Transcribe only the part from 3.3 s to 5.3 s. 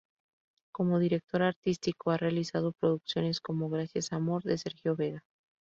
como: "Gracias Amor" de Sergio Vega.